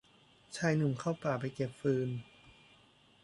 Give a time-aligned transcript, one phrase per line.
[0.55, 2.09] ชายหนุ่มเข้าป่าไปเก็บฟืน